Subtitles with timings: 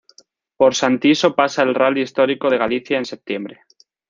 [0.57, 3.65] Por Santiso pasa el rally histórico de Galicia en septiembre.